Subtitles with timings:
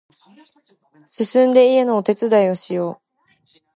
[1.05, 3.03] すすんで家のお手伝いをしよ
[3.55, 3.59] う